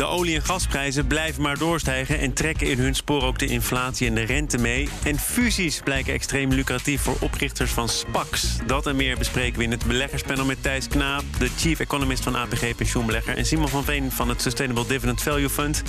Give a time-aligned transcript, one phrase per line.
[0.00, 4.06] De olie- en gasprijzen blijven maar doorstijgen en trekken in hun spoor ook de inflatie
[4.06, 4.88] en de rente mee.
[5.04, 8.56] En fusies blijken extreem lucratief voor oprichters van SPACs.
[8.66, 12.36] Dat en meer bespreken we in het beleggerspanel met Thijs Knaap, de chief economist van
[12.36, 15.82] APG Pensioenbelegger, en Simon van Veen van het Sustainable Dividend Value Fund.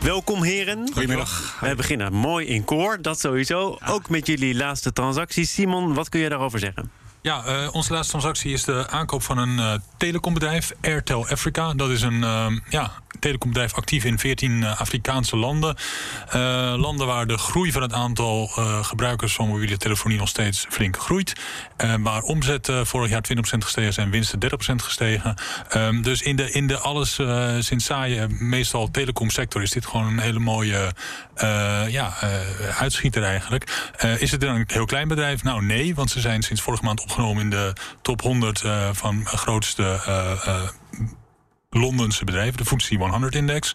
[0.00, 0.90] Welkom heren.
[0.92, 1.58] Goedemiddag.
[1.60, 3.78] We beginnen mooi in koor, dat sowieso.
[3.86, 5.46] Ook met jullie laatste transactie.
[5.46, 6.90] Simon, wat kun je daarover zeggen?
[7.22, 11.74] Ja, uh, onze laatste transactie is de aankoop van een uh, telecombedrijf, Airtel Africa.
[11.74, 15.76] Dat is een uh, ja, telecombedrijf actief in 14 Afrikaanse landen.
[16.76, 18.46] landen waar de groei van het aantal
[18.82, 21.32] gebruikers van mobiele telefonie nog steeds flink groeit.
[22.00, 24.38] waar omzet vorig jaar 20% gestegen en winsten
[24.72, 25.34] 30% gestegen.
[25.76, 27.18] Um, dus in de, in de alles
[27.58, 30.92] sinds saaie, meestal telecomsector, is dit gewoon een hele mooie
[31.88, 32.14] ja,
[32.78, 33.92] uitschieter eigenlijk.
[34.18, 35.42] is het dan een heel klein bedrijf?
[35.42, 39.26] Nou nee, want ze zijn sinds vorige maand opgenomen in de top 100 uh, van
[39.26, 40.00] grootste
[41.78, 43.72] Londense bedrijven, de FTSE 100-index.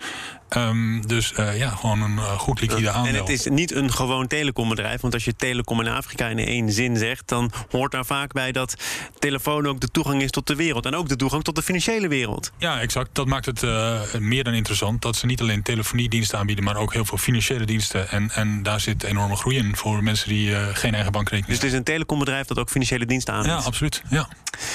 [0.58, 3.14] Um, dus uh, ja, gewoon een uh, goed liquide aandeel.
[3.14, 5.02] En het is niet een gewoon telecombedrijf.
[5.02, 7.28] Want als je telecom in Afrika in één zin zegt...
[7.28, 8.76] dan hoort daar vaak bij dat
[9.20, 10.86] telefoon ook de toegang is tot de wereld.
[10.86, 12.52] En ook de toegang tot de financiële wereld.
[12.58, 13.10] Ja, exact.
[13.14, 15.02] Dat maakt het uh, meer dan interessant.
[15.02, 16.66] Dat ze niet alleen telefoniediensten aanbieden...
[16.66, 18.10] maar ook heel veel financiële diensten.
[18.10, 21.72] En, en daar zit enorme groei in voor mensen die geen eigen bankrekening Dus het
[21.72, 23.60] is een telecombedrijf dat ook financiële diensten aanbiedt?
[23.60, 24.04] Ja, absoluut.
[24.10, 24.28] Ja.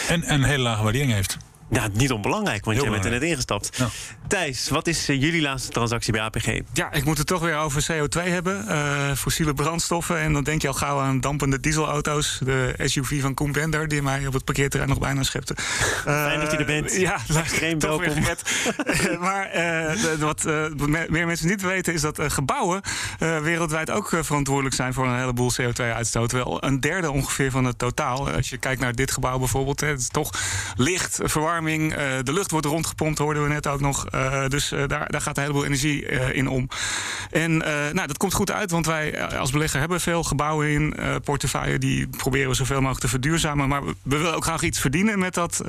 [0.08, 1.38] En, en een hele lage waardering heeft.
[1.70, 3.76] Ja, niet onbelangrijk, want jij bent er net ingestapt.
[3.76, 3.88] Ja.
[4.30, 6.58] Thijs, wat is uh, jullie laatste transactie bij APG?
[6.72, 8.64] Ja, ik moet het toch weer over CO2 hebben.
[8.68, 10.18] Uh, fossiele brandstoffen.
[10.18, 12.38] En dan denk je al gauw aan dampende dieselauto's.
[12.44, 15.54] De SUV van Koen Bender, die mij op het parkeerterrein nog bijna schepte.
[15.58, 16.96] Uh, Fijn dat je er bent.
[16.96, 18.22] Ja, extreem welkom.
[19.20, 19.50] maar
[20.18, 20.44] wat
[21.08, 22.80] meer mensen niet weten, is dat gebouwen
[23.18, 26.32] wereldwijd ook verantwoordelijk zijn voor een heleboel CO2-uitstoot.
[26.32, 28.30] Wel een derde ongeveer van het totaal.
[28.30, 30.30] Als je kijkt naar dit gebouw bijvoorbeeld, hè, het is toch
[30.76, 34.06] licht verwarmd Uh, de lucht wordt rondgepompt, hoorden we net ook nog.
[34.20, 36.68] Uh, dus uh, daar, daar gaat een heleboel energie in om.
[37.30, 37.56] En
[37.92, 40.94] nou, dat komt goed uit, want wij als belegger hebben veel gebouwen in
[41.24, 41.78] portefeuille.
[41.78, 43.68] Die proberen we zoveel mogelijk te verduurzamen.
[43.68, 45.60] Maar we, we willen ook graag iets verdienen met dat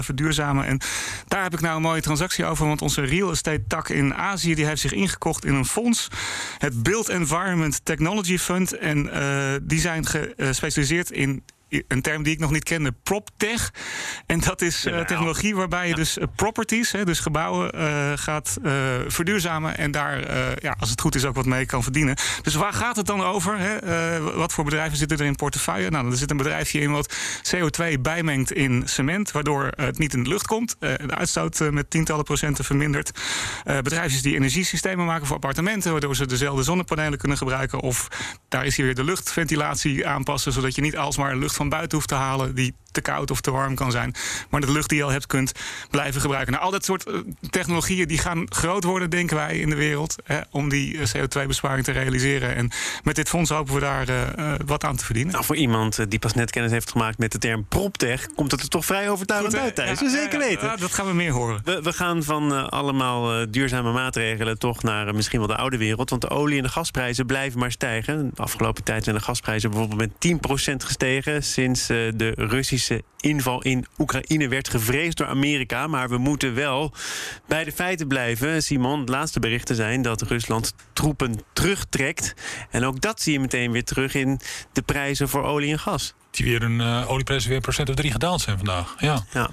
[0.00, 0.64] verduurzamen.
[0.64, 0.80] En
[1.26, 2.66] daar heb ik nou een mooie transactie over.
[2.66, 6.08] Want onze real estate tak in Azië die heeft zich ingekocht in een fonds.
[6.58, 8.78] Het Build Environment Technology Fund.
[8.78, 9.10] En
[9.62, 13.72] die zijn gespecialiseerd in een term die ik nog niet kende, PropTech.
[14.26, 18.56] En dat is uh, technologie waarbij je dus uh, properties, hè, dus gebouwen, uh, gaat
[19.06, 19.78] verduurzamen.
[19.78, 20.20] En daar,
[20.62, 22.16] ja, als het goed is, ook wat mee kan verdienen.
[22.42, 23.58] Dus waar gaat het dan over?
[23.58, 23.76] Hè?
[24.20, 25.90] wat voor bedrijven zitten er in portefeuille?
[25.90, 27.16] Nou, er zit een bedrijfje in wat
[27.54, 30.76] CO2 bijmengt in cement, waardoor het niet in de lucht komt.
[30.78, 33.10] de uitstoot met tientallen procenten vermindert.
[33.64, 37.80] bedrijfjes die energiesystemen maken voor appartementen, waardoor ze dezelfde zonnepanelen kunnen gebruiken.
[37.80, 38.08] Of
[38.48, 42.08] daar is hier weer de luchtventilatie aanpassen, zodat je niet alsmaar lucht van buiten hoeft
[42.08, 44.14] te halen die te koud of te warm kan zijn.
[44.50, 45.52] Maar de lucht die je al hebt kunt
[45.90, 46.52] blijven gebruiken.
[46.52, 47.04] Nou, al dat soort
[47.50, 50.16] technologieën die gaan groot worden, denken wij, in de wereld.
[50.24, 52.54] Hè, om die CO2-besparing te realiseren.
[52.54, 52.70] En
[53.02, 55.32] met dit fonds hopen we daar uh, wat aan te verdienen.
[55.32, 58.60] Nou, voor iemand die pas net kennis heeft gemaakt met de term proptech, komt het
[58.60, 60.00] er toch vrij overtuigend uit, Thijs.
[60.00, 60.66] Ja, zeker weten.
[60.66, 61.60] Ja, dat gaan we meer horen.
[61.64, 65.76] We, we gaan van uh, allemaal uh, duurzame maatregelen toch naar misschien wel de oude
[65.76, 66.10] wereld.
[66.10, 68.30] Want de olie- en de gasprijzen blijven maar stijgen.
[68.34, 72.77] De afgelopen tijd zijn de gasprijzen bijvoorbeeld met 10% gestegen sinds de Russische
[73.20, 75.86] inval in Oekraïne werd gevreesd door Amerika.
[75.86, 76.92] Maar we moeten wel
[77.46, 78.62] bij de feiten blijven.
[78.62, 82.34] Simon, de laatste berichten zijn dat Rusland troepen terugtrekt.
[82.70, 84.40] En ook dat zie je meteen weer terug in
[84.72, 86.14] de prijzen voor olie en gas.
[86.30, 88.94] Die weer een uh, olieprijzen weer een procent of drie gedaald zijn vandaag.
[88.98, 89.24] Ja.
[89.32, 89.50] ja.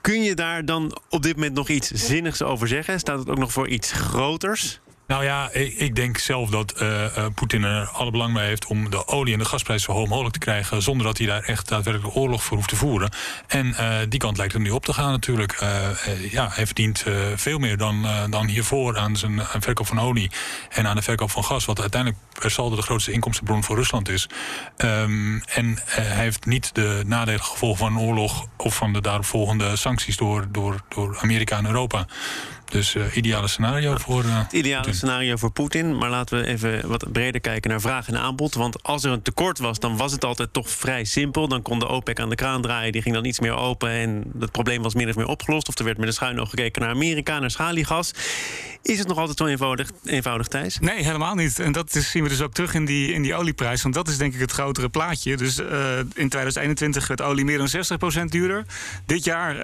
[0.00, 2.98] Kun je daar dan op dit moment nog iets zinnigs over zeggen?
[2.98, 4.80] Staat het ook nog voor iets groters?
[5.08, 8.66] Nou ja, ik, ik denk zelf dat uh, uh, Poetin er alle belang bij heeft
[8.66, 10.82] om de olie- en de gasprijs zo hoog mogelijk te krijgen.
[10.82, 13.10] zonder dat hij daar echt daadwerkelijk oorlog voor hoeft te voeren.
[13.46, 15.64] En uh, die kant lijkt er nu op te gaan natuurlijk.
[16.30, 20.30] ja, hij verdient veel meer dan, dan hiervoor aan zijn aan verkoop van olie
[20.68, 21.64] en aan de verkoop van gas.
[21.64, 24.28] Wat uiteindelijk per saldo de grootste inkomstenbron voor Rusland is.
[24.76, 29.76] Um, en hij heeft niet de nadelige gevolgen van een oorlog of van de daaropvolgende
[29.76, 32.06] sancties door, door, door Amerika en Europa.
[32.68, 34.24] Dus uh, ideale scenario voor.
[34.24, 35.96] Uh, het ideale scenario voor Poetin.
[35.98, 38.54] Maar laten we even wat breder kijken naar vraag en aanbod.
[38.54, 41.48] Want als er een tekort was, dan was het altijd toch vrij simpel.
[41.48, 42.92] Dan kon de OPEC aan de kraan draaien.
[42.92, 43.90] Die ging dan iets meer open.
[43.90, 45.68] En het probleem was min of meer opgelost.
[45.68, 48.12] Of er werd met een schuin oog gekeken naar Amerika, naar schaliegas.
[48.82, 50.78] Is het nog altijd zo eenvoudig, eenvoudig Thijs?
[50.78, 51.58] Nee, helemaal niet.
[51.58, 53.82] En dat is, zien we dus ook terug in die, in die olieprijs.
[53.82, 55.36] Want dat is denk ik het grotere plaatje.
[55.36, 57.68] Dus uh, in 2021 werd olie meer dan
[58.22, 58.64] 60% duurder.
[59.06, 59.56] Dit jaar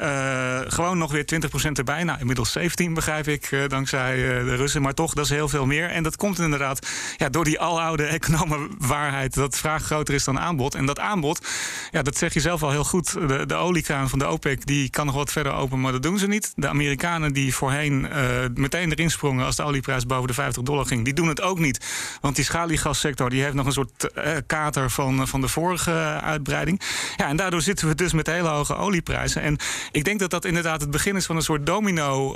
[0.71, 2.05] gewoon nog weer 20% erbij.
[2.05, 4.83] Nou, inmiddels 17 begrijp ik, uh, dankzij uh, de Russen.
[4.83, 5.91] Maar toch, dat is heel veel meer.
[5.91, 9.35] En dat komt inderdaad ja, door die aloude economenwaarheid...
[9.35, 10.75] dat vraag groter is dan aanbod.
[10.75, 11.47] En dat aanbod,
[11.91, 13.13] ja, dat zeg je zelf al heel goed.
[13.13, 16.19] De, de oliekraan van de OPEC die kan nog wat verder open, maar dat doen
[16.19, 16.53] ze niet.
[16.55, 18.19] De Amerikanen die voorheen uh,
[18.55, 19.45] meteen erin sprongen...
[19.45, 21.87] als de olieprijs boven de 50 dollar ging, die doen het ook niet.
[22.21, 24.11] Want die schaliegassector die heeft nog een soort
[24.47, 26.81] kater van, van de vorige uitbreiding.
[27.17, 29.43] Ja, en daardoor zitten we dus met hele hoge olieprijzen.
[29.43, 29.57] En
[29.93, 32.35] ik denk dat dat inderdaad het begin is van een soort domino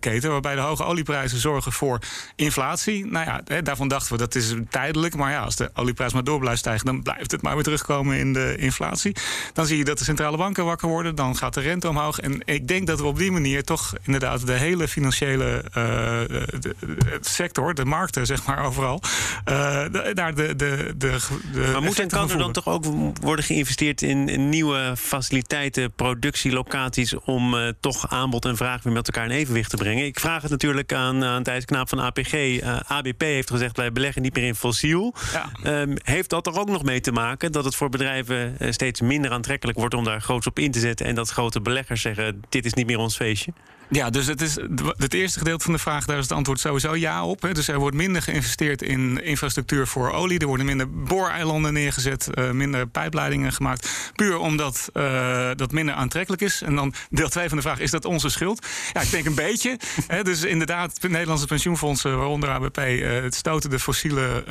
[0.00, 1.98] keten, waarbij de hoge olieprijzen zorgen voor
[2.36, 3.06] inflatie.
[3.06, 5.16] Nou ja, hè, daarvan dachten we dat is tijdelijk.
[5.16, 8.18] Maar ja, als de olieprijs maar door blijft stijgen, dan blijft het maar weer terugkomen
[8.18, 9.16] in de inflatie.
[9.52, 12.20] Dan zie je dat de centrale banken wakker worden, dan gaat de rente omhoog.
[12.20, 16.60] En ik denk dat we op die manier toch inderdaad de hele financiële uh, de,
[16.60, 19.02] de sector, de markten, zeg maar overal,
[19.48, 19.84] uh,
[20.14, 21.18] daar de, de, de,
[21.52, 21.68] de.
[21.72, 22.84] Maar moet en kan er dan toch ook
[23.20, 29.24] worden geïnvesteerd in, in nieuwe faciliteiten, productielocaties om toch aanbod en vraag weer met elkaar
[29.24, 30.04] in evenwicht te brengen.
[30.04, 32.32] Ik vraag het natuurlijk aan, aan Thijs Knaap van APG.
[32.32, 35.14] Uh, ABP heeft gezegd wij beleggen niet meer in fossiel.
[35.32, 35.80] Ja.
[35.80, 39.00] Um, heeft dat er ook nog mee te maken dat het voor bedrijven uh, steeds
[39.00, 42.42] minder aantrekkelijk wordt om daar groots op in te zetten en dat grote beleggers zeggen
[42.48, 43.52] dit is niet meer ons feestje?
[43.88, 44.58] Ja, dus het, is
[44.96, 47.42] het eerste gedeelte van de vraag, daar is het antwoord sowieso ja op.
[47.42, 47.52] Hè.
[47.52, 50.38] Dus er wordt minder geïnvesteerd in infrastructuur voor olie.
[50.38, 54.12] Er worden minder booreilanden neergezet, uh, minder pijpleidingen gemaakt.
[54.14, 56.62] Puur omdat uh, dat minder aantrekkelijk is.
[56.62, 58.66] En dan deel 2 van de vraag, is dat onze schuld?
[58.92, 59.78] Ja, ik denk een beetje.
[60.06, 60.22] Hè.
[60.22, 64.44] Dus inderdaad, de Nederlandse pensioenfondsen, waaronder ABP, uh, het stoten de fossiele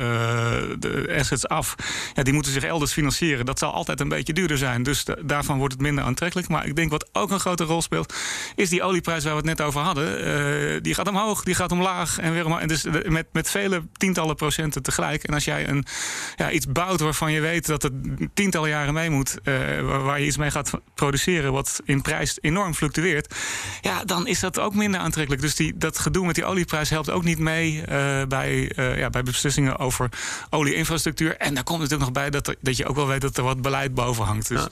[0.78, 1.74] de assets af.
[2.14, 3.46] Ja, die moeten zich elders financieren.
[3.46, 4.82] Dat zal altijd een beetje duurder zijn.
[4.82, 6.48] Dus daarvan wordt het minder aantrekkelijk.
[6.48, 8.14] Maar ik denk wat ook een grote rol speelt,
[8.54, 11.72] is die olieprijs waar we het net over hadden, uh, die gaat omhoog, die gaat
[11.72, 12.60] omlaag en weer omhoog.
[12.60, 15.24] En dus met, met vele tientallen procenten tegelijk.
[15.24, 15.84] En als jij een,
[16.36, 17.92] ja, iets bouwt waarvan je weet dat het
[18.34, 22.38] tientallen jaren mee moet, uh, waar, waar, je iets mee gaat produceren, wat in prijs
[22.40, 23.34] enorm fluctueert,
[23.80, 25.42] ja, dan is dat ook minder aantrekkelijk.
[25.42, 27.84] Dus die, dat gedoe met die olieprijs helpt ook niet mee uh,
[28.28, 30.08] bij, ja, bij beslissingen over
[30.50, 31.36] olieinfrastructuur.
[31.36, 33.44] En daar komt natuurlijk nog bij dat, er, dat je ook wel weet dat er
[33.44, 34.48] wat beleid boven hangt.
[34.48, 34.66] Dus.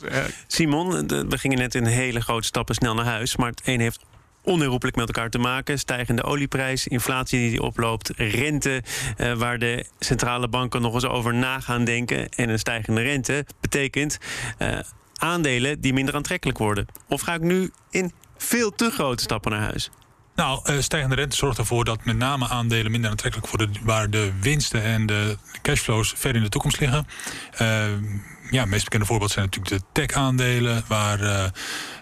[0.47, 3.81] Simon, de, we gingen net in hele grote stappen snel naar huis, maar het een
[3.81, 4.01] heeft
[4.43, 5.79] onherroepelijk met elkaar te maken.
[5.79, 8.83] Stijgende olieprijs, inflatie die oploopt, rente
[9.17, 12.29] uh, waar de centrale banken nog eens over na gaan denken.
[12.29, 14.19] En een stijgende rente betekent
[14.59, 14.79] uh,
[15.17, 16.87] aandelen die minder aantrekkelijk worden.
[17.09, 19.91] Of ga ik nu in veel te grote stappen naar huis?
[20.35, 24.33] Nou, uh, stijgende rente zorgt ervoor dat met name aandelen minder aantrekkelijk worden, waar de
[24.41, 27.07] winsten en de cashflows ver in de toekomst liggen.
[27.53, 27.59] Uh,
[28.51, 31.45] ja, het meest bekende voorbeeld zijn natuurlijk de tech-aandelen, waar uh,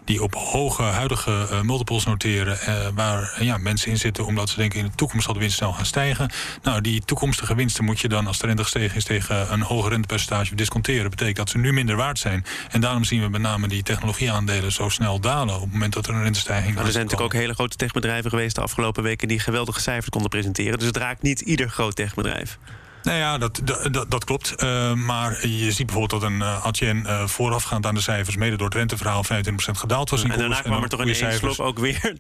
[0.08, 4.56] die op hoge huidige uh, multiples noteren, uh, waar ja, mensen in zitten omdat ze
[4.56, 6.31] denken in de toekomst zal de winst snel gaan stijgen.
[6.62, 9.90] Nou, die toekomstige winsten moet je dan, als de rente gestegen is, tegen een hoger
[9.90, 11.02] rentepercentage disconteren.
[11.02, 12.44] Dat betekent dat ze nu minder waard zijn.
[12.70, 16.06] En daarom zien we met name die technologieaandelen zo snel dalen op het moment dat
[16.06, 19.28] er een rentestijging nou, Er zijn natuurlijk ook hele grote techbedrijven geweest de afgelopen weken
[19.28, 20.78] die geweldige cijfers konden presenteren.
[20.78, 22.58] Dus het raakt niet ieder groot techbedrijf.
[23.03, 23.61] Nou ja, dat,
[23.91, 24.55] dat, dat klopt.
[24.62, 28.37] Uh, maar je ziet bijvoorbeeld dat een uh, Adyen uh, voorafgaand aan de cijfers...
[28.37, 29.29] mede door het renteverhaal 25%
[29.61, 30.23] gedaald was.
[30.23, 32.12] In en daarna kwam er toch in één cijfers, ook weer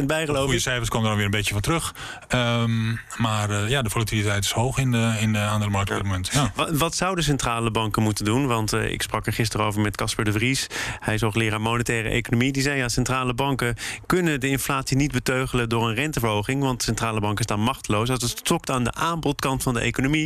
[0.00, 0.44] 10% bij, geloof ik.
[0.44, 1.94] Goede cijfers kwamen er dan weer een beetje van terug.
[2.28, 6.30] Um, maar ja, de volatiliteit is hoog in de, in de aandelenmarkt op dit moment.
[6.32, 6.52] Ja.
[6.54, 8.46] Wat, wat zouden centrale banken moeten doen?
[8.46, 10.66] Want ik sprak er gisteren over met Casper de Vries.
[11.00, 12.52] Hij is hoogleraar monetaire economie.
[12.52, 15.68] Die zei, ja, centrale banken kunnen de inflatie niet beteugelen...
[15.68, 18.10] door een renteverhoging, want centrale banken staan machteloos.
[18.10, 20.21] Als het stokt aan de aanbodkant van de economie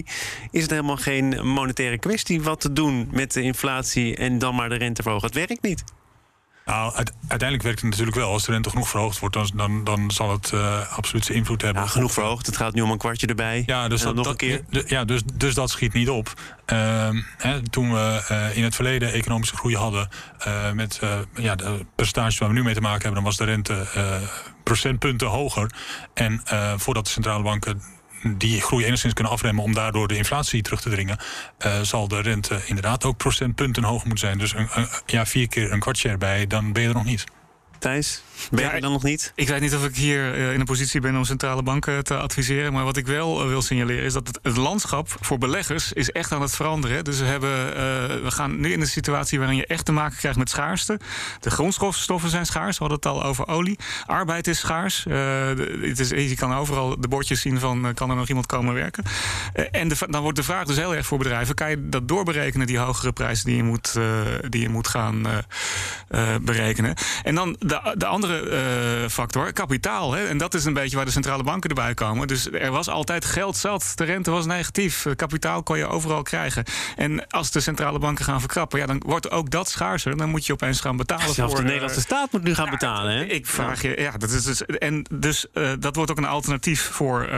[0.50, 4.68] is het helemaal geen monetaire kwestie wat te doen met de inflatie en dan maar
[4.68, 5.26] de rente verhogen.
[5.26, 5.84] Het werkt niet.
[6.66, 6.94] Nou,
[7.28, 8.32] uiteindelijk werkt het natuurlijk wel.
[8.32, 11.62] Als de rente genoeg verhoogd wordt, dan, dan, dan zal het uh, absoluut zijn invloed
[11.62, 11.82] hebben.
[11.82, 12.46] Ja, genoeg verhoogd.
[12.46, 13.62] Het gaat nu om een kwartje erbij.
[13.66, 14.64] Ja, dus, dat, nog een keer.
[14.86, 16.32] ja, dus, dus dat schiet niet op.
[16.72, 20.08] Uh, hè, toen we uh, in het verleden economische groei hadden...
[20.46, 21.00] Uh, met
[21.34, 23.14] ja, de percentages waar we nu mee te maken hebben...
[23.14, 23.86] dan was de rente
[24.62, 25.70] procentpunten hoger.
[26.14, 26.40] En
[26.76, 27.82] voordat de centrale banken
[28.34, 31.18] die groei enigszins kunnen afremmen om daardoor de inflatie terug te dringen,
[31.66, 34.38] uh, zal de rente inderdaad ook procentpunten hoger moeten zijn.
[34.38, 34.54] Dus
[35.06, 37.24] ja, vier keer een kwartje erbij, dan ben je er nog niet.
[37.78, 39.32] Thijs, ben je er dan nog niet?
[39.34, 42.16] Ik weet niet of ik hier uh, in een positie ben om centrale banken te
[42.16, 42.72] adviseren.
[42.72, 46.10] Maar wat ik wel uh, wil signaleren is dat het, het, landschap voor beleggers is
[46.10, 47.04] echt aan het veranderen.
[47.04, 47.74] Dus we, hebben, uh,
[48.22, 51.00] we gaan nu in een situatie waarin je echt te maken krijgt met schaarste.
[51.40, 52.78] De grondstoffen zijn schaars.
[52.78, 53.78] We hadden het al over olie.
[54.06, 55.04] Arbeid is schaars.
[55.80, 59.04] het is, je kan overal de bordjes zien van kan er nog iemand komen werken.
[59.70, 61.54] en de, dan wordt de vraag dus heel erg voor bedrijven.
[61.54, 63.98] Kan je dat doorberekenen, die hogere prijzen die je moet,
[64.48, 65.26] die je moet gaan
[66.42, 66.94] berekenen?
[67.22, 70.12] En dan de, de andere uh, factor, kapitaal.
[70.12, 70.26] Hè?
[70.26, 72.28] En dat is een beetje waar de centrale banken erbij komen.
[72.28, 73.92] Dus er was altijd geld zat.
[73.94, 75.06] De rente was negatief.
[75.16, 76.64] Kapitaal kon je overal krijgen.
[76.96, 80.16] En als de centrale banken gaan verkrappen, ja, dan wordt ook dat schaarser.
[80.16, 81.34] Dan moet je opeens gaan betalen.
[81.34, 83.16] Zelfs voor, de Nederlandse staat moet nu gaan betalen.
[83.16, 83.24] Hè?
[83.24, 86.82] Ik vraag je, ja, dat is dus, en dus uh, dat wordt ook een alternatief
[86.92, 87.28] voor,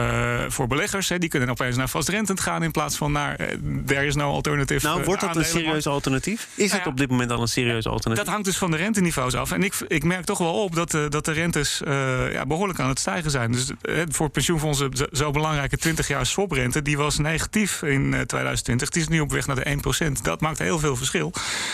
[0.47, 1.09] voor beleggers.
[1.09, 1.17] Hè?
[1.17, 3.37] Die kunnen opeens naar vastrentend gaan in plaats van naar
[3.85, 4.87] there is no alternative.
[4.87, 6.47] Nou, wordt dat een serieus alternatief?
[6.55, 8.23] Is nou, het op dit moment al een serieus alternatief?
[8.23, 9.51] Dat hangt dus van de renteniveaus af.
[9.51, 12.79] En ik, ik merk toch wel op dat, uh, dat de rentes uh, ja, behoorlijk
[12.79, 13.51] aan het stijgen zijn.
[13.51, 16.81] Dus uh, voor pensioenfondsen zo belangrijke 20 jaar swaprente...
[16.81, 18.89] die was negatief in 2020.
[18.89, 20.21] Die is nu op weg naar de 1%.
[20.21, 21.33] Dat maakt heel veel verschil.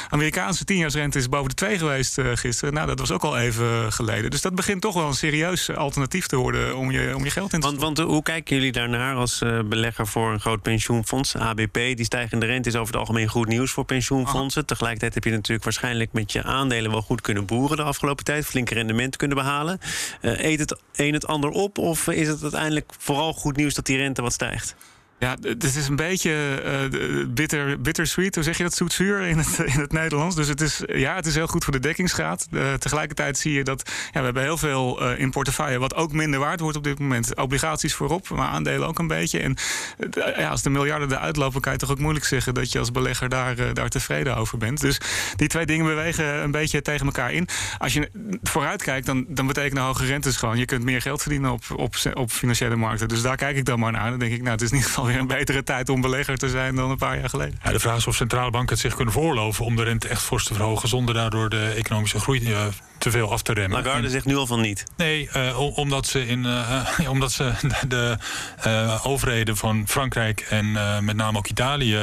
[0.09, 2.74] Amerikaanse 10-jaarsrente is boven de 2 geweest gisteren.
[2.74, 4.31] Nou, dat was ook al even geleden.
[4.31, 6.77] Dus dat begint toch wel een serieus alternatief te worden...
[6.77, 10.07] om je, om je geld in te want, want hoe kijken jullie daarnaar als belegger
[10.07, 11.35] voor een groot pensioenfonds?
[11.35, 14.62] ABP, die stijgende rente is over het algemeen goed nieuws voor pensioenfondsen.
[14.62, 14.69] Aha.
[14.69, 16.91] Tegelijkertijd heb je natuurlijk waarschijnlijk met je aandelen...
[16.91, 18.45] wel goed kunnen boeren de afgelopen tijd.
[18.45, 19.79] Flinke rendement kunnen behalen.
[20.21, 21.77] Uh, eet het een het ander op?
[21.77, 24.75] Of is het uiteindelijk vooral goed nieuws dat die rente wat stijgt?
[25.19, 29.60] Ja, het is een beetje uh, bitter, bittersweet, hoe zeg je dat, zoetzuur in het,
[29.60, 30.36] in het Nederlands.
[30.36, 32.48] Dus het is, ja, het is heel goed voor de dekkingsgraad.
[32.51, 36.12] Uh, tegelijkertijd zie je dat ja, we hebben heel veel uh, in portefeuille wat ook
[36.12, 37.36] minder waard wordt op dit moment.
[37.36, 39.39] Obligaties voorop, maar aandelen ook een beetje.
[39.39, 39.55] En
[40.38, 42.91] ja, als de miljarden eruit lopen, kan je toch ook moeilijk zeggen dat je als
[42.91, 44.81] belegger daar, daar tevreden over bent.
[44.81, 44.98] Dus
[45.36, 47.48] die twee dingen bewegen een beetje tegen elkaar in.
[47.77, 48.10] Als je
[48.43, 51.95] vooruit kijkt, dan, dan betekenen hoge rentes gewoon, je kunt meer geld verdienen op, op,
[52.13, 53.07] op financiële markten.
[53.07, 54.10] Dus daar kijk ik dan maar naar.
[54.10, 56.75] Dan denk ik, nou, het is in ieder een betere tijd om belegger te zijn
[56.75, 57.59] dan een paar jaar geleden.
[57.63, 60.21] Ja, de vraag is of centrale banken het zich kunnen voorloven om de rente echt
[60.21, 62.65] fors te verhogen zonder daardoor de economische groei uh,
[63.05, 63.83] te veel af te remmen.
[63.83, 64.83] Lagarde en, zegt nu al van niet.
[64.97, 67.51] Nee, uh, omdat ze, in, uh, omdat ze
[67.88, 68.17] de
[69.03, 70.71] overheden van Frankrijk en
[71.05, 72.00] met name ook Italië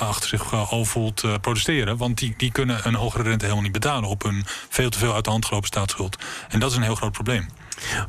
[0.00, 1.96] achter zich al voelt protesteren.
[1.96, 5.14] Want die, die kunnen een hogere rente helemaal niet betalen op hun veel te veel
[5.14, 6.16] uit de hand gelopen staatsschuld.
[6.48, 7.48] En dat is een heel groot probleem.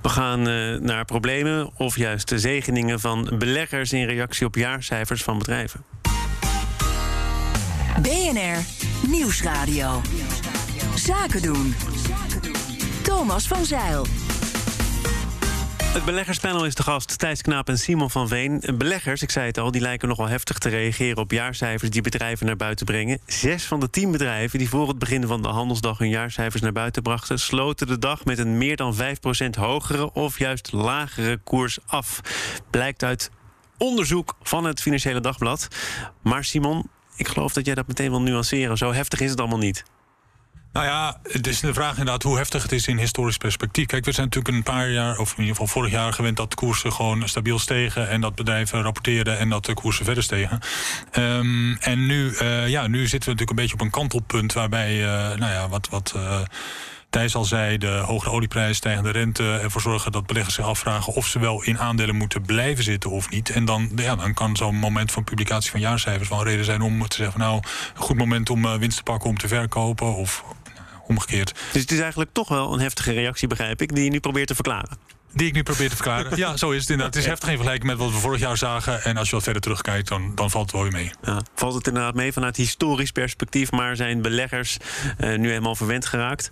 [0.02, 0.42] We gaan
[0.84, 5.84] naar problemen of juist de zegeningen van beleggers in reactie op jaarcijfers van bedrijven.
[8.02, 8.66] BNR
[9.08, 10.02] Nieuwsradio.
[10.96, 11.76] Zaken doen.
[13.04, 14.06] Thomas van Zeil.
[15.84, 18.64] Het beleggerspanel is de gast Thijs Knaap en Simon van Veen.
[18.78, 22.46] Beleggers, ik zei het al, die lijken nogal heftig te reageren op jaarcijfers die bedrijven
[22.46, 23.20] naar buiten brengen.
[23.26, 26.72] Zes van de tien bedrijven die voor het begin van de handelsdag hun jaarcijfers naar
[26.72, 29.00] buiten brachten, sloten de dag met een meer dan 5%
[29.58, 32.20] hogere of juist lagere koers af.
[32.70, 33.32] Blijkt uit
[33.78, 35.68] onderzoek van het Financiële Dagblad.
[36.22, 38.78] Maar Simon, ik geloof dat jij dat meteen wil nuanceren.
[38.78, 39.84] Zo heftig is het allemaal niet.
[40.74, 43.86] Nou ja, het is de vraag inderdaad hoe heftig het is in historisch perspectief.
[43.86, 46.56] Kijk, we zijn natuurlijk een paar jaar, of in ieder geval vorig jaar, gewend dat
[46.56, 50.60] koersen gewoon stabiel stegen en dat bedrijven rapporteerden en dat de koersen verder stegen.
[51.18, 54.96] Um, en nu, uh, ja, nu zitten we natuurlijk een beetje op een kantelpunt waarbij,
[54.96, 55.08] uh,
[55.38, 55.90] nou ja, wat.
[55.90, 56.40] wat uh,
[57.10, 59.44] Thijs al zei, de hogere olieprijs, stijgende rente...
[59.44, 63.30] ervoor zorgen dat beleggers zich afvragen of ze wel in aandelen moeten blijven zitten of
[63.30, 63.50] niet.
[63.50, 66.82] En dan, ja, dan kan zo'n moment van publicatie van jaarcijfers wel een reden zijn
[66.82, 67.40] om te zeggen...
[67.40, 70.44] nou, een goed moment om winst te pakken om te verkopen of
[71.10, 71.54] omgekeerd.
[71.72, 74.48] Dus het is eigenlijk toch wel een heftige reactie, begrijp ik, die je nu probeert
[74.48, 74.98] te verklaren.
[75.34, 76.38] Die ik nu probeer te verklaren.
[76.40, 77.14] Ja, zo is het inderdaad.
[77.16, 79.04] Het is heftig in vergelijking met wat we vorig jaar zagen.
[79.04, 81.12] En als je wat verder terugkijkt, dan, dan valt het wel weer mee.
[81.22, 83.72] Ja, valt het inderdaad mee vanuit historisch perspectief.
[83.72, 84.78] Maar zijn beleggers
[85.20, 86.52] uh, nu helemaal verwend geraakt?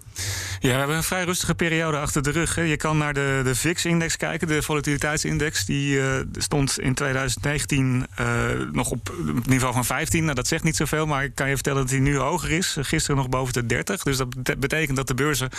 [0.59, 2.55] Ja, we hebben een vrij rustige periode achter de rug.
[2.55, 2.61] Hè.
[2.61, 5.65] Je kan naar de, de VIX-index kijken, de volatiliteitsindex.
[5.65, 8.27] Die uh, stond in 2019 uh,
[8.71, 10.23] nog op het niveau van 15.
[10.23, 12.77] Nou, dat zegt niet zoveel, maar ik kan je vertellen dat hij nu hoger is.
[12.79, 14.03] Gisteren nog boven de 30.
[14.03, 15.49] Dus dat betekent dat de beurzen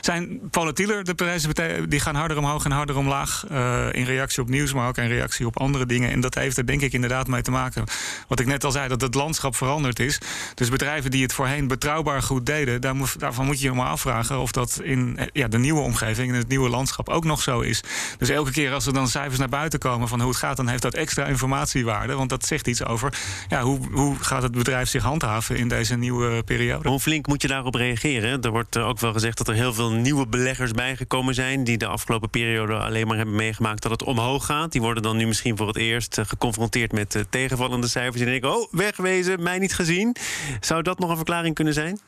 [0.00, 1.04] zijn volatieler.
[1.04, 1.50] De prijzen
[1.88, 3.44] die gaan harder omhoog en harder omlaag.
[3.52, 6.10] Uh, in reactie op nieuws, maar ook in reactie op andere dingen.
[6.10, 7.84] En dat heeft er denk ik inderdaad mee te maken.
[8.28, 10.20] Wat ik net al zei, dat het landschap veranderd is.
[10.54, 13.86] Dus bedrijven die het voorheen betrouwbaar goed deden, daar moet, daarvan moet je je maar
[13.86, 17.60] afvragen of dat in ja, de nieuwe omgeving, in het nieuwe landschap ook nog zo
[17.60, 17.82] is.
[18.18, 20.68] Dus elke keer als er dan cijfers naar buiten komen van hoe het gaat, dan
[20.68, 22.14] heeft dat extra informatiewaarde.
[22.14, 23.12] Want dat zegt iets over
[23.48, 26.88] ja, hoe, hoe gaat het bedrijf zich handhaven in deze nieuwe periode.
[26.88, 28.42] Hoe flink moet je daarop reageren?
[28.42, 31.86] Er wordt ook wel gezegd dat er heel veel nieuwe beleggers bijgekomen zijn die de
[31.86, 34.72] afgelopen periode alleen maar hebben meegemaakt dat het omhoog gaat.
[34.72, 38.20] Die worden dan nu misschien voor het eerst eh, geconfronteerd met eh, tegenvallende cijfers.
[38.20, 40.16] En denken: oh, wegwezen, mij niet gezien.
[40.60, 42.00] Zou dat nog een verklaring kunnen zijn?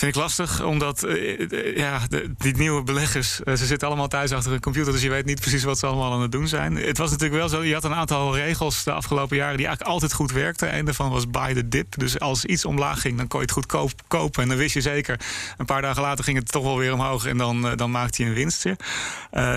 [0.00, 4.32] Vind ik lastig, omdat uh, ja, de, die nieuwe beleggers, uh, ze zitten allemaal thuis
[4.32, 6.76] achter een computer, dus je weet niet precies wat ze allemaal aan het doen zijn.
[6.76, 9.94] Het was natuurlijk wel zo, je had een aantal regels de afgelopen jaren die eigenlijk
[9.94, 10.76] altijd goed werkten.
[10.76, 11.98] Een daarvan was buy the dip.
[11.98, 14.42] Dus als iets omlaag ging, dan kon je het goedkoop kopen.
[14.42, 15.20] En dan wist je zeker,
[15.56, 18.28] een paar dagen later ging het toch wel weer omhoog en dan, dan maakte je
[18.28, 18.76] een winstje.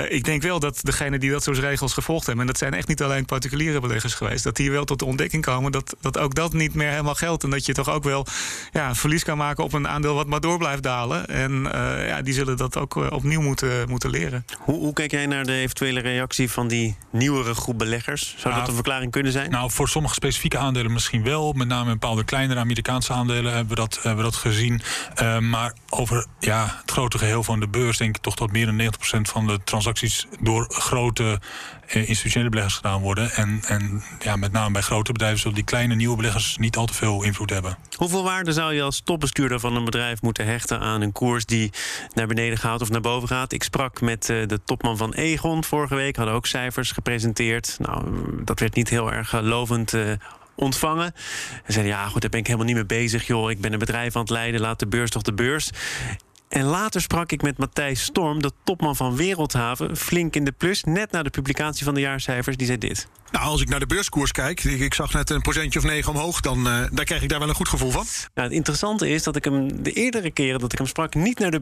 [0.10, 2.88] ik denk wel dat degene die dat soort regels gevolgd hebben, en dat zijn echt
[2.88, 6.36] niet alleen particuliere beleggers geweest, dat die wel tot de ontdekking komen dat, dat ook
[6.36, 7.44] dat niet meer helemaal geldt.
[7.44, 8.26] En dat je toch ook wel
[8.72, 11.28] ja, verlies kan maken op een aandeel wat maar door blijft dalen.
[11.28, 14.46] En uh, ja, die zullen dat ook uh, opnieuw moeten, moeten leren.
[14.60, 18.36] Hoe, hoe kijk jij naar de eventuele reactie van die nieuwere groep beleggers?
[18.38, 19.52] Zou dat een verklaring kunnen zijn?
[19.52, 21.54] Nou, voor sommige specifieke aandelen misschien wel.
[21.54, 24.82] Met name bepaalde kleinere Amerikaanse aandelen hebben we dat, hebben we dat gezien.
[25.22, 28.66] Uh, maar over ja, het grote geheel van de beurs denk ik toch dat meer
[28.66, 28.86] dan 90%
[29.22, 31.40] van de transacties door grote
[31.88, 33.32] institutionele beleggers gedaan worden.
[33.32, 36.86] En, en ja, met name bij grote bedrijven zullen die kleine nieuwe beleggers niet al
[36.86, 37.78] te veel invloed hebben.
[37.96, 41.72] Hoeveel waarde zou je als topbestuurder van een bedrijf moeten hechten aan een koers die
[42.13, 43.52] naar beneden gaat of naar boven gaat?
[43.52, 47.75] Ik sprak met de topman van Egon vorige week, hadden ook cijfers gepresenteerd.
[47.80, 48.06] Nou,
[48.44, 49.94] dat werd niet heel erg lovend
[50.56, 51.13] ontvangen.
[51.66, 53.28] En zeiden, ja goed, daar ben ik helemaal niet mee bezig.
[53.28, 53.52] joh.
[53.52, 55.70] Ik ben een bedrijf aan het leiden, laat de beurs toch de beurs.
[56.54, 60.84] En later sprak ik met Matthijs Storm, de topman van Wereldhaven, flink in de plus,
[60.84, 62.58] net na de publicatie van de jaarcijfers.
[62.58, 63.08] Die zei dit.
[63.32, 66.40] Nou, als ik naar de beurskoers kijk, ik, zag net een procentje of negen omhoog,
[66.40, 68.06] dan uh, daar krijg ik daar wel een goed gevoel van.
[68.34, 71.40] Nou, het interessante is dat ik hem de eerdere keren dat ik hem sprak, niet
[71.40, 71.62] naar de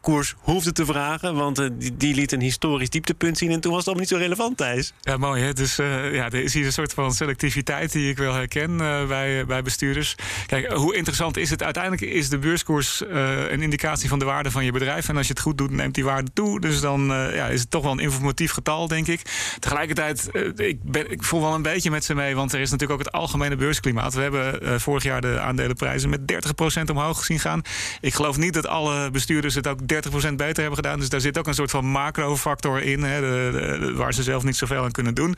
[0.00, 1.34] beurskoers hoefde te vragen.
[1.34, 4.18] Want uh, die, die, liet een historisch dieptepunt zien en toen was het allemaal niet
[4.18, 4.92] zo relevant, Thijs.
[5.00, 5.52] Ja, mooi hè.
[5.52, 8.76] Dus uh, ja, er is hier een soort van selectiviteit die ik wel herken
[9.08, 10.14] bij, bij bestuurders.
[10.46, 11.62] Kijk, hoe interessant is het?
[11.62, 13.02] Uiteindelijk is de beurskoers
[13.48, 15.08] een indicatie van de waarde van je bedrijf.
[15.08, 16.60] En als je het goed doet, neemt die waarde toe.
[16.60, 19.20] Dus dan ja, is het toch wel een informatief getal, denk ik.
[19.58, 23.00] Tegelijkertijd, ik ben, ik voel wel een beetje met ze mee, want er is natuurlijk
[23.00, 24.14] ook het algemene beursklimaat.
[24.14, 26.20] We hebben vorig jaar de aandelenprijzen met
[26.80, 27.62] 30% omhoog gezien gaan.
[28.00, 29.96] Ik geloof niet dat alle bestuurders het ook 30%
[30.34, 30.98] beter hebben gedaan.
[30.98, 34.56] Dus daar zit ook een soort van macrofactor in, hè, de, waar ze zelf niet
[34.56, 35.36] zoveel aan kunnen doen.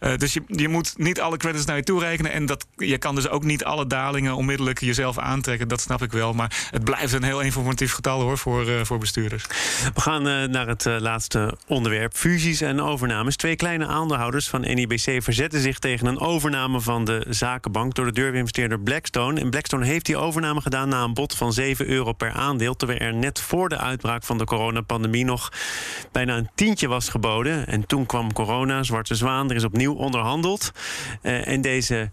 [0.00, 2.32] Uh, dus je, je moet niet alle credits naar je toe rekenen.
[2.32, 5.68] En dat, je kan dus ook niet alle dalingen onmiddellijk jezelf aantrekken.
[5.68, 6.32] Dat snap ik wel.
[6.32, 9.44] Maar het blijft een heel informatief getal hoor, voor, uh, voor bestuurders.
[9.94, 13.36] We gaan naar het laatste onderwerp: fusies en overnames.
[13.36, 18.12] Twee kleine aandeelhouders van NIBC verzetten zich tegen een overname van de zakenbank door de
[18.12, 19.40] durfinvesteerder Blackstone.
[19.40, 22.76] En Blackstone heeft die overname gedaan na een bod van 7 euro per aandeel.
[22.76, 25.52] Terwijl er net voor de uitbraak van de coronapandemie nog
[26.12, 27.66] bijna een tientje was geboden.
[27.66, 30.72] En toen kwam corona, zwarte zwaan, er is opnieuw onderhandeld.
[31.22, 32.10] Uh, en deze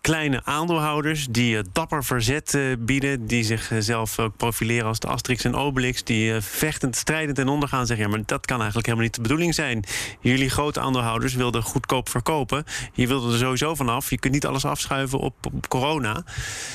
[0.00, 5.44] kleine aandeelhouders die uh, dapper verzet uh, bieden, die zichzelf ook profileren als de Asterix
[5.44, 9.06] en Obelix, die uh, vechtend, strijdend en ondergaan, zeggen ja, maar dat kan eigenlijk helemaal
[9.06, 9.84] niet de bedoeling zijn.
[10.20, 12.64] Jullie grote aandeelhouders wilden goedkoop verkopen.
[12.92, 14.10] Je wilde er sowieso vanaf.
[14.10, 16.24] Je kunt niet alles afschuiven op, op corona.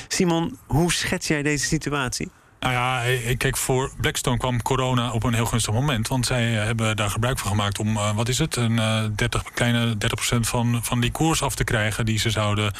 [0.08, 2.30] Simon, hoe schets jij deze situatie?
[2.60, 3.02] Nou ja,
[3.36, 6.08] kijk, voor Blackstone kwam corona op een heel gunstig moment.
[6.08, 9.96] Want zij hebben daar gebruik van gemaakt om, wat is het, een uh, 30, kleine
[10.36, 12.72] 30% van, van die koers af te krijgen die ze zouden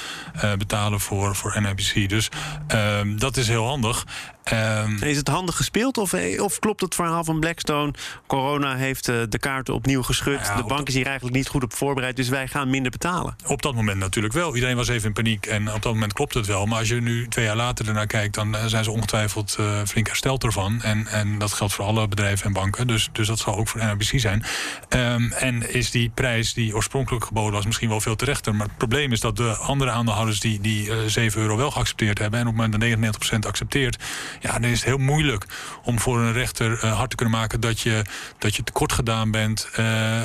[0.58, 2.08] betalen voor, voor NIBC.
[2.08, 2.28] Dus
[2.74, 4.04] uh, dat is heel handig.
[4.52, 7.92] Um, is het handig gespeeld of, eh, of klopt het verhaal van Blackstone?
[8.26, 10.40] Corona heeft uh, de kaarten opnieuw geschud.
[10.40, 12.90] Nou ja, de bank is hier eigenlijk niet goed op voorbereid, dus wij gaan minder
[12.90, 13.36] betalen.
[13.46, 14.54] Op dat moment natuurlijk wel.
[14.54, 16.66] Iedereen was even in paniek en op dat moment klopt het wel.
[16.66, 19.80] Maar als je nu twee jaar later ernaar kijkt, dan eh, zijn ze ongetwijfeld uh,
[19.86, 20.82] flink hersteld ervan.
[20.82, 22.86] En, en dat geldt voor alle bedrijven en banken.
[22.86, 24.44] Dus, dus dat zal ook voor NRBC zijn.
[24.88, 28.54] Um, en is die prijs die oorspronkelijk geboden was misschien wel veel terechter.
[28.54, 32.18] Maar het probleem is dat de andere aandeelhouders die, die uh, 7 euro wel geaccepteerd
[32.18, 32.40] hebben.
[32.40, 33.96] En op het moment dat 99% accepteert
[34.40, 35.46] ja, dan is het heel moeilijk
[35.84, 38.04] om voor een rechter uh, hard te kunnen maken dat je,
[38.38, 39.68] dat je tekort gedaan bent.
[39.70, 39.76] Uh,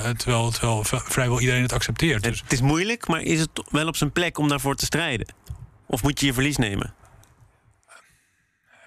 [0.09, 2.23] terwijl, terwijl vrijwel iedereen het accepteert.
[2.23, 2.39] Dus.
[2.41, 5.27] Het is moeilijk, maar is het wel op zijn plek om daarvoor te strijden?
[5.85, 6.93] Of moet je je verlies nemen?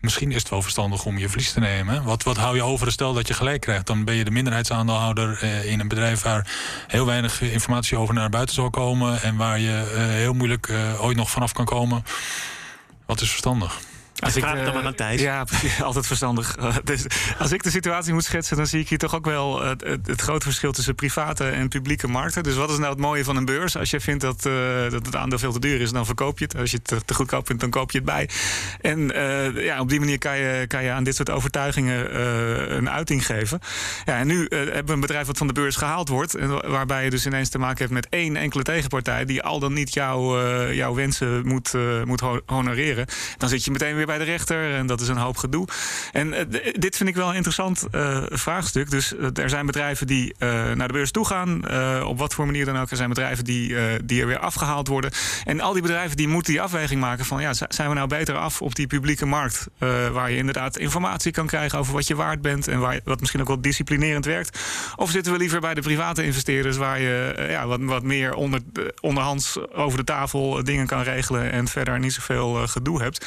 [0.03, 2.05] Misschien is het wel verstandig om je verlies te nemen.
[2.05, 2.93] Wat, wat hou je over?
[2.93, 3.87] Stel dat je gelijk krijgt.
[3.87, 6.47] Dan ben je de minderheidsaandeelhouder uh, in een bedrijf waar
[6.87, 9.23] heel weinig informatie over naar buiten zal komen.
[9.23, 12.05] En waar je uh, heel moeilijk uh, ooit nog vanaf kan komen.
[13.07, 13.81] Wat is verstandig?
[14.23, 15.21] Als ik, vraag dan maar aan Thijs.
[15.21, 15.47] Ja,
[15.81, 16.57] altijd verstandig.
[16.85, 17.05] dus
[17.39, 20.07] als ik de situatie moet schetsen, dan zie ik hier toch ook wel het, het,
[20.07, 22.43] het, grote verschil tussen private en publieke markten.
[22.43, 23.77] Dus wat is nou het mooie van een beurs?
[23.77, 24.55] Als je vindt dat, uh,
[24.91, 26.57] dat het aandeel veel te duur is, dan verkoop je het.
[26.57, 28.29] Als je het te, te goedkoop vindt, dan koop je het bij.
[28.81, 32.21] En uh, ja, op die manier kan je, kan je aan dit soort overtuigingen
[32.77, 33.59] een uiting geven.
[34.05, 36.37] Ja, en nu hebben we een bedrijf wat van de beurs gehaald wordt.
[36.67, 39.95] Waarbij je dus ineens te maken hebt met één enkele tegenpartij die al dan niet
[39.95, 40.43] jou,
[40.75, 41.73] jouw wensen moet,
[42.05, 43.07] moet honoreren.
[43.39, 45.66] Dan zit je meteen weer bij bij de rechter en dat is een hoop gedoe.
[46.12, 48.90] En eh, dit vind ik wel een interessant uh, vraagstuk.
[48.90, 50.35] Dus er zijn bedrijven die
[50.75, 51.70] naar de beurs toe gaan,
[52.05, 52.90] op wat voor manier dan ook.
[52.90, 55.11] Er zijn bedrijven die, die er weer afgehaald worden.
[55.44, 58.37] En al die bedrijven die moeten die afweging maken van ja, zijn we nou beter
[58.37, 59.66] af op die publieke markt,
[60.12, 63.40] waar je inderdaad informatie kan krijgen over wat je waard bent en waar, wat misschien
[63.40, 64.59] ook wel disciplinerend werkt.
[64.96, 68.61] Of zitten we liever bij de private investeerders, waar je ja, wat, wat meer onder,
[69.01, 73.27] onderhands over de tafel dingen kan regelen en verder niet zoveel gedoe hebt.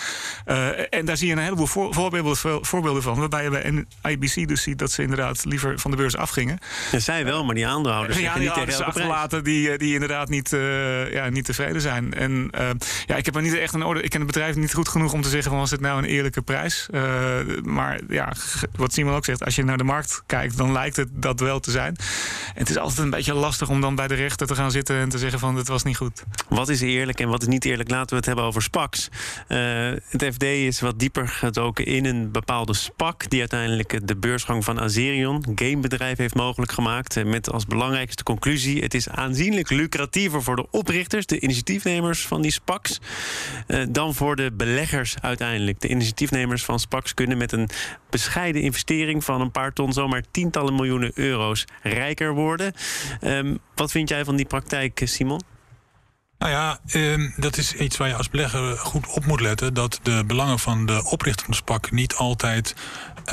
[0.90, 3.20] En daar zie je een heleboel voorbeelden, voorbeelden van.
[3.20, 6.58] Waarbij je bij IBC dus ziet dat ze inderdaad liever van de beurs afgingen.
[6.92, 10.52] Ja, zij wel, maar die aandeelhouders ja, die niet achterlaten die, eh, die inderdaad niet,
[10.52, 12.14] uh, ja, niet tevreden zijn.
[12.14, 12.70] En uh,
[13.06, 14.02] ja, ik heb er niet echt een orde.
[14.02, 16.10] Ik ken het bedrijf niet goed genoeg om te zeggen van was het nou een
[16.10, 16.88] eerlijke prijs.
[16.92, 17.02] Uh,
[17.64, 18.34] maar ja,
[18.76, 21.60] wat Simon ook zegt, als je naar de markt kijkt, dan lijkt het dat wel
[21.60, 21.96] te zijn.
[22.54, 24.96] En het is altijd een beetje lastig om dan bij de rechter te gaan zitten
[24.96, 26.24] en te zeggen van het was niet goed.
[26.50, 27.90] Wat is eerlijk en wat is niet eerlijk?
[27.90, 29.10] Laten we het hebben over SPACs.
[30.10, 33.30] het FD is wat dieper gedoken in een bepaalde SPAC...
[33.30, 37.23] die uiteindelijk de beursgang van Azerion, gamebedrijf, heeft mogelijk gemaakt.
[37.25, 38.82] Met als belangrijkste conclusie...
[38.82, 41.25] het is aanzienlijk lucratiever voor de oprichters...
[41.25, 42.99] de initiatiefnemers van die SPACs...
[43.67, 45.82] Eh, dan voor de beleggers uiteindelijk.
[45.82, 47.69] De initiatiefnemers van SPACs kunnen met een
[48.10, 49.23] bescheiden investering...
[49.23, 52.73] van een paar ton zomaar tientallen miljoenen euro's rijker worden.
[53.21, 55.55] Um, wat vind jij van die praktijk, Simon?
[56.38, 59.74] Nou ja, ehm, dat is iets waar je als belegger goed op moet letten.
[59.74, 62.76] Dat de belangen van de SPAC niet altijd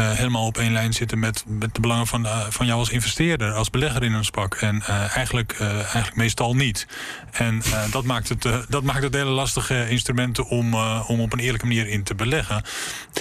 [0.00, 2.90] uh, helemaal op één lijn zitten met, met de belangen van, uh, van jou als
[2.90, 4.54] investeerder, als belegger in een SPAC.
[4.54, 6.86] En uh, eigenlijk, eigenlijk meestal niet.
[7.30, 10.74] En dat, maakt het, dat maakt het hele lastige instrumenten om,
[11.06, 12.62] om op een eerlijke manier in te beleggen.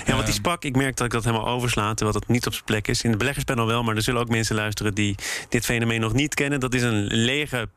[0.05, 2.53] Ja, want die SPAC, ik merk dat ik dat helemaal oversla, terwijl dat niet op
[2.53, 3.01] zijn plek is.
[3.01, 5.15] In de beleggerspanel wel, maar er zullen ook mensen luisteren die
[5.49, 6.59] dit fenomeen nog niet kennen.
[6.59, 7.69] Dat is een lege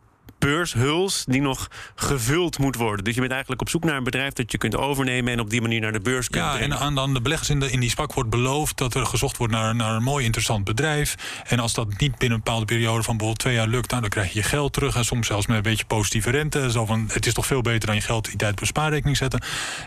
[0.45, 3.05] beurshuls die nog gevuld moet worden.
[3.05, 5.51] Dus je bent eigenlijk op zoek naar een bedrijf dat je kunt overnemen en op
[5.51, 6.45] die manier naar de beurs kunt.
[6.45, 9.07] Ja, en aan dan de beleggers in, de, in die spak wordt beloofd dat er
[9.07, 11.15] gezocht wordt naar, naar een mooi interessant bedrijf.
[11.47, 14.11] En als dat niet binnen een bepaalde periode van bijvoorbeeld twee jaar lukt, nou, dan
[14.11, 14.97] krijg je je geld terug.
[14.97, 16.71] En soms zelfs met een beetje positieve rente.
[16.71, 19.17] Zo van, het is toch veel beter dan je geld die tijd op een spaarrekening
[19.17, 19.43] zetten.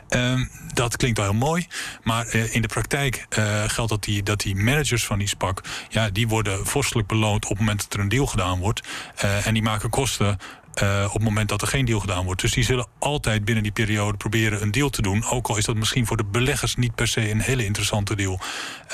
[0.10, 0.42] Uh,
[0.74, 1.68] dat klinkt wel heel mooi.
[2.04, 5.62] Maar uh, in de praktijk uh, geldt dat die, dat die managers van die spak,
[5.90, 8.82] ja, die worden vorstelijk beloond op het moment dat er een deal gedaan wordt.
[9.24, 10.38] Uh, en die maken kosten
[10.82, 12.42] uh, op het moment dat er geen deal gedaan wordt.
[12.42, 15.26] Dus die zullen altijd binnen die periode proberen een deal te doen.
[15.26, 18.40] Ook al is dat misschien voor de beleggers niet per se een hele interessante deal.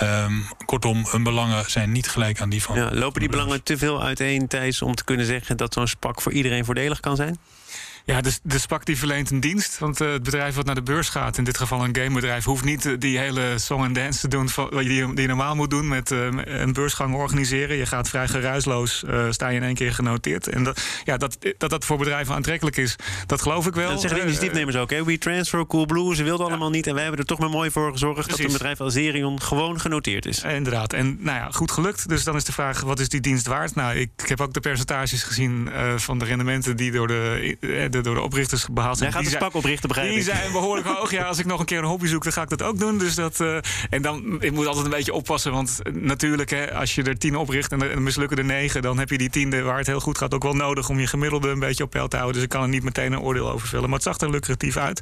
[0.04, 2.76] Um, kortom, hun belangen zijn niet gelijk aan die van.
[2.76, 6.22] Ja, lopen die belangen te veel uiteen, Thijs, om te kunnen zeggen dat zo'n spak
[6.22, 7.38] voor iedereen voordelig kan zijn?
[8.06, 9.80] Ja, de, de SPAC die verleent een dienst.
[9.80, 12.64] Want uh, het bedrijf wat naar de beurs gaat, in dit geval een gamebedrijf, hoeft
[12.64, 15.70] niet uh, die hele song and dance te doen van, die, die je normaal moet
[15.70, 17.78] doen met uh, een beursgang organiseren.
[17.78, 20.48] Je gaat vrij geruisloos, sta je in één keer genoteerd.
[20.48, 23.90] En dat, ja, dat, dat dat voor bedrijven aantrekkelijk is, dat geloof ik wel.
[23.90, 24.90] Dat zeggen de initiatiefnemers ook.
[24.90, 25.04] Hè?
[25.04, 26.88] We Transfer, Coolblue, ze wilden allemaal niet.
[26.88, 28.38] En wij hebben er toch maar mooi voor gezorgd Precies.
[28.38, 30.44] dat een bedrijf als Zerion gewoon genoteerd is.
[30.44, 30.94] inderdaad.
[30.94, 32.10] En nou ja, goed gelukt.
[32.10, 33.76] Dus dan is de vraag, wat is die dienst waard?
[33.76, 37.93] Nou, ik, ik heb ook de percentages gezien van de rendementen die door de de,
[38.02, 39.12] door de oprichters behaald zijn.
[39.12, 40.26] Jij gaat de spak oprichten, begrijp die ik.
[40.26, 41.12] Die zijn behoorlijk hoog.
[41.12, 42.98] Ja, als ik nog een keer een hobby zoek, dan ga ik dat ook doen.
[42.98, 43.58] Dus dat, uh,
[43.90, 45.52] en dan, ik moet altijd een beetje oppassen.
[45.52, 48.82] Want natuurlijk, hè, als je er tien opricht en er mislukken er negen...
[48.82, 50.90] dan heb je die tiende waar het heel goed gaat ook wel nodig...
[50.90, 52.36] om je gemiddelde een beetje op peil te houden.
[52.36, 53.90] Dus ik kan er niet meteen een oordeel over vullen.
[53.90, 55.02] Maar het zag er lucratief uit.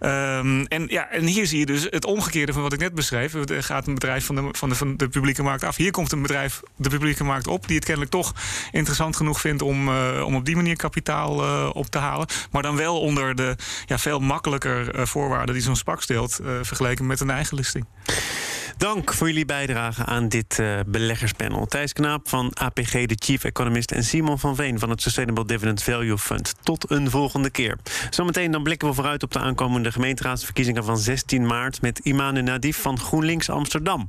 [0.00, 3.34] Um, en, ja, en hier zie je dus het omgekeerde van wat ik net beschreef.
[3.34, 5.76] Er gaat een bedrijf van de, van de, van de publieke markt af.
[5.76, 7.66] Hier komt een bedrijf de publieke markt op...
[7.66, 8.34] die het kennelijk toch
[8.72, 9.62] interessant genoeg vindt...
[9.62, 12.23] om, uh, om op die manier kapitaal uh, op te halen.
[12.50, 13.56] Maar dan wel onder de
[13.86, 17.86] ja, veel makkelijker uh, voorwaarden die zo'n SPAC stelt, uh, vergeleken met een eigen listing.
[18.76, 21.66] Dank voor jullie bijdrage aan dit uh, beleggerspanel.
[21.66, 23.90] Thijs Knaap van APG, de Chief Economist...
[23.90, 26.54] en Simon van Veen van het Sustainable Dividend Value Fund.
[26.62, 27.76] Tot een volgende keer.
[28.10, 31.82] Zometeen dan blikken we vooruit op de aankomende gemeenteraadsverkiezingen van 16 maart...
[31.82, 34.08] met Imane Nadif van GroenLinks Amsterdam.